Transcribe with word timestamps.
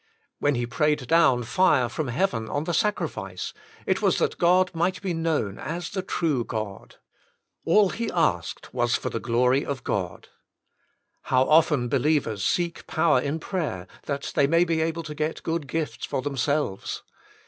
When 0.39 0.55
he 0.55 0.65
prayed 0.65 1.07
down 1.07 1.43
fire 1.43 1.87
from 1.87 2.07
heaven 2.07 2.49
on 2.49 2.63
the 2.63 2.73
sacrifice, 2.73 3.53
it 3.85 4.01
was 4.01 4.17
that 4.17 4.39
God 4.39 4.73
might 4.73 4.99
be 4.99 5.13
known 5.13 5.59
as 5.59 5.91
the 5.91 6.01
true 6.01 6.43
God. 6.43 6.95
All 7.65 7.89
he 7.89 8.09
asked 8.11 8.73
was 8.73 8.95
for 8.95 9.11
the 9.11 9.19
glory 9.19 9.63
of 9.63 9.83
God. 9.83 10.29
How 11.25 11.43
often 11.43 11.87
believers 11.87 12.43
seek 12.43 12.87
power 12.87 13.21
in 13.21 13.37
prayer, 13.39 13.85
that 14.07 14.31
they 14.33 14.47
may 14.47 14.63
be 14.63 14.81
able 14.81 15.03
to 15.03 15.13
get 15.13 15.43
good 15.43 15.67
gifts 15.67 16.03
for 16.07 16.23
themselves. 16.23 17.03